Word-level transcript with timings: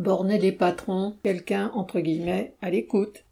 Borner 0.00 0.38
les 0.38 0.52
patrons, 0.52 1.16
quelqu'un, 1.22 1.70
entre 1.74 2.00
guillemets, 2.00 2.54
à 2.62 2.70
l'écoute. 2.70 3.26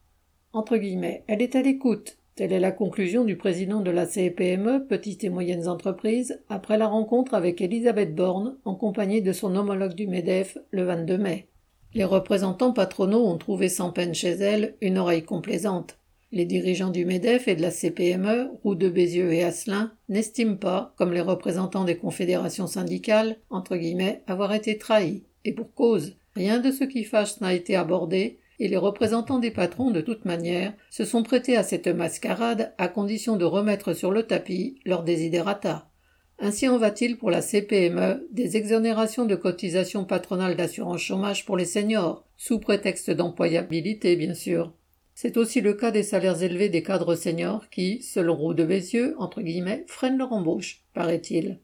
Entre 0.53 0.77
guillemets, 0.77 1.25
elle 1.27 1.41
est 1.41 1.57
à 1.57 1.63
l'écoute. 1.63 2.19
Telle 2.35 2.53
est 2.53 2.61
la 2.61 2.73
conclusion 2.73 3.25
du 3.25 3.39
président 3.39 3.81
de 3.81 3.91
la 3.91 4.05
CPME, 4.05 4.87
Petites 4.87 5.25
et 5.25 5.31
Moyennes 5.31 5.67
Entreprises, 5.67 6.43
après 6.51 6.77
la 6.77 6.87
rencontre 6.87 7.33
avec 7.33 7.63
Elisabeth 7.63 8.15
Borne, 8.15 8.59
en 8.67 8.75
compagnie 8.75 9.23
de 9.23 9.33
son 9.33 9.57
homologue 9.57 9.95
du 9.95 10.07
MEDEF, 10.07 10.59
le 10.71 10.85
22 10.85 11.17
mai. 11.17 11.49
Les 11.95 12.05
représentants 12.05 12.75
patronaux 12.75 13.27
ont 13.27 13.39
trouvé 13.39 13.71
sans 13.71 13.91
peine 13.91 14.15
chez 14.15 14.33
elle 14.33 14.77
une 14.83 14.99
oreille 14.99 15.25
complaisante. 15.25 15.97
Les 16.33 16.45
dirigeants 16.45 16.91
du 16.91 17.07
MEDEF 17.07 17.49
et 17.49 17.57
de 17.57 17.63
la 17.63 17.71
CPME, 17.71 18.51
Roux 18.63 18.75
de 18.75 18.91
Bézieux 18.91 19.33
et 19.33 19.43
Asselin, 19.43 19.93
n'estiment 20.11 20.57
pas, 20.57 20.93
comme 20.99 21.15
les 21.15 21.23
représentants 21.23 21.85
des 21.85 21.97
confédérations 21.97 22.67
syndicales, 22.67 23.39
entre 23.49 23.79
guillemets, 23.79 24.23
avoir 24.27 24.53
été 24.53 24.77
trahis. 24.77 25.25
Et 25.47 25.55
pour 25.55 25.73
cause. 25.73 26.19
Rien 26.39 26.61
de 26.61 26.71
ce 26.71 26.85
qui 26.85 27.03
fâche 27.03 27.41
n'a 27.41 27.53
été 27.53 27.75
abordé, 27.75 28.39
et 28.61 28.69
les 28.69 28.77
représentants 28.77 29.41
des 29.41 29.51
patrons, 29.51 29.91
de 29.91 30.01
toute 30.01 30.25
manière, 30.25 30.73
se 30.89 31.05
sont 31.05 31.25
prêtés 31.25 31.57
à 31.57 31.65
cette 31.65 31.89
mascarade 31.89 32.73
à 32.79 32.87
condition 32.87 33.35
de 33.35 33.45
remettre 33.45 33.93
sur 33.93 34.13
le 34.13 34.23
tapis 34.23 34.79
leurs 34.85 35.03
désidérata. 35.03 35.91
Ainsi 36.39 36.69
en 36.69 36.79
va-t-il 36.79 37.19
pour 37.19 37.33
la 37.33 37.43
CPME 37.43 38.29
des 38.31 38.57
exonérations 38.57 39.25
de 39.25 39.35
cotisations 39.35 40.05
patronales 40.05 40.55
d'assurance 40.55 41.01
chômage 41.01 41.45
pour 41.45 41.57
les 41.57 41.65
seniors, 41.65 42.25
sous 42.37 42.61
prétexte 42.61 43.11
d'employabilité 43.11 44.15
bien 44.15 44.35
sûr. 44.35 44.73
C'est 45.17 45.39
aussi 45.39 45.61
le 45.61 45.75
cas 45.75 45.91
des 45.91 46.05
salaires 46.05 46.41
élevés 46.41 46.69
des 46.69 46.85
cadres 46.85 47.17
seniors 47.17 47.69
qui, 47.69 48.01
selon 48.03 48.37
Roux 48.37 48.55
de 48.55 48.63
Bézieux, 48.63 49.17
entre 49.19 49.43
guillemets, 49.43 49.85
freinent 49.89 50.19
leur 50.19 50.33
embauche, 50.33 50.85
paraît-il. 50.95 51.59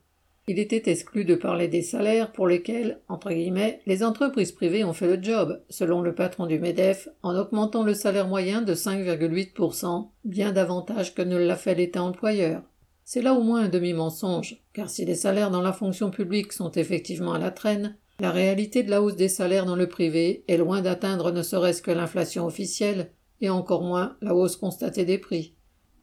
Il 0.47 0.59
était 0.59 0.91
exclu 0.91 1.25
de 1.25 1.37
parler 1.37 1.69
des 1.69 1.81
salaires 1.81 2.31
pour 2.31 2.47
lesquels, 2.47 3.01
entre 3.09 3.31
guillemets, 3.31 3.81
les 3.87 4.05
entreprises 4.05 4.53
privées 4.53 4.85
ont 4.85 4.93
fait 4.93 5.17
le 5.17 5.23
job, 5.23 5.63
selon 5.71 6.03
le 6.03 6.15
patron 6.15 6.45
du 6.45 6.59
MEDEF, 6.59 7.09
en 7.23 7.35
augmentant 7.35 7.83
le 7.83 7.95
salaire 7.95 8.29
moyen 8.29 8.61
de 8.61 8.75
5,8%, 8.75 10.09
bien 10.25 10.53
davantage 10.53 11.15
que 11.15 11.23
ne 11.23 11.39
l'a 11.39 11.57
fait 11.57 11.75
l'État 11.75 12.03
employeur. 12.03 12.63
C'est 13.05 13.23
là 13.23 13.33
au 13.33 13.43
moins 13.43 13.65
un 13.65 13.69
demi-mensonge, 13.69 14.63
car 14.75 14.91
si 14.91 15.07
les 15.07 15.15
salaires 15.15 15.51
dans 15.51 15.63
la 15.63 15.73
fonction 15.73 16.11
publique 16.11 16.53
sont 16.53 16.73
effectivement 16.73 17.33
à 17.33 17.39
la 17.39 17.51
traîne, 17.51 17.97
la 18.21 18.31
réalité 18.31 18.83
de 18.83 18.91
la 18.91 19.01
hausse 19.03 19.17
des 19.17 19.29
salaires 19.29 19.67
dans 19.67 19.77
le 19.77 19.89
privé 19.89 20.45
est 20.47 20.59
loin 20.59 20.83
d'atteindre 20.83 21.33
ne 21.33 21.43
serait-ce 21.43 21.83
que 21.83 21.91
l'inflation 21.91 22.45
officielle, 22.45 23.11
et 23.41 23.49
encore 23.49 23.83
moins 23.83 24.17
la 24.21 24.35
hausse 24.35 24.57
constatée 24.57 25.07
des 25.07 25.19
prix. 25.19 25.55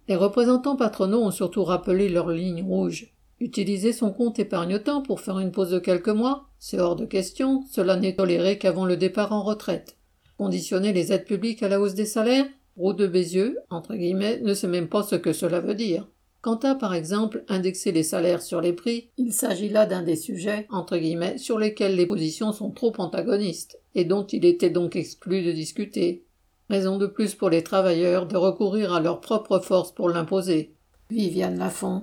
Les 0.08 0.16
représentants 0.16 0.76
patronaux 0.76 1.22
ont 1.22 1.32
surtout 1.32 1.64
rappelé 1.64 2.10
leur 2.10 2.30
ligne 2.30 2.64
rouge. 2.64 3.11
Utiliser 3.42 3.92
son 3.92 4.12
compte 4.12 4.38
épargne-temps 4.38 5.02
pour 5.02 5.20
faire 5.20 5.40
une 5.40 5.52
pause 5.52 5.72
de 5.72 5.80
quelques 5.80 6.10
mois, 6.10 6.46
c'est 6.60 6.80
hors 6.80 6.96
de 6.96 7.08
question, 7.08 7.64
cela 7.72 7.96
n'est 7.96 8.16
toléré 8.16 8.60
qu'avant 8.60 8.86
le 8.86 8.98
départ 8.98 9.34
en 9.34 9.42
retraite. 9.42 9.98
Conditionner 10.38 10.94
les 10.94 11.12
aides 11.12 11.26
publiques 11.26 11.64
à 11.64 11.68
la 11.68 11.82
hausse 11.82 11.96
des 11.96 12.06
salaires 12.06 12.46
Roux 12.78 12.94
de 12.94 13.08
Bézieux, 13.08 13.58
entre 13.72 13.96
guillemets, 13.96 14.40
ne 14.42 14.54
sait 14.54 14.68
même 14.68 14.90
pas 14.90 15.02
ce 15.02 15.16
que 15.16 15.34
cela 15.34 15.60
veut 15.60 15.74
dire. 15.74 16.08
Quant 16.42 16.58
à, 16.58 16.76
par 16.76 16.94
exemple, 16.94 17.44
indexer 17.50 17.92
les 17.92 18.04
salaires 18.04 18.44
sur 18.44 18.62
les 18.62 18.74
prix, 18.74 19.10
il 19.18 19.34
s'agit 19.34 19.70
là 19.70 19.88
d'un 19.88 20.04
des 20.04 20.16
sujets, 20.16 20.68
entre 20.70 20.98
guillemets, 20.98 21.40
sur 21.40 21.58
lesquels 21.58 21.96
les 21.96 22.06
positions 22.06 22.52
sont 22.52 22.70
trop 22.70 22.94
antagonistes, 23.00 23.80
et 23.96 24.06
dont 24.06 24.26
il 24.28 24.46
était 24.46 24.70
donc 24.70 24.96
exclu 24.96 25.42
de 25.42 25.52
discuter. 25.52 26.26
Raison 26.70 27.00
de 27.00 27.08
plus 27.08 27.34
pour 27.34 27.50
les 27.50 27.64
travailleurs 27.64 28.28
de 28.28 28.38
recourir 28.38 28.94
à 28.94 29.02
leur 29.02 29.20
propre 29.20 29.58
force 29.58 29.92
pour 29.92 30.10
l'imposer. 30.10 30.76
Viviane 31.10 31.58
Lafont. 31.58 32.00